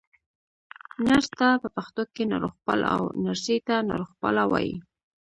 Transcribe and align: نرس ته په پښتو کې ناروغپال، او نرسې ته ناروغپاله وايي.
نرس 1.05 1.27
ته 1.39 1.47
په 1.61 1.69
پښتو 1.75 2.03
کې 2.13 2.23
ناروغپال، 2.31 2.79
او 2.93 3.01
نرسې 3.25 3.57
ته 3.67 3.75
ناروغپاله 3.89 4.43
وايي. 4.51 4.75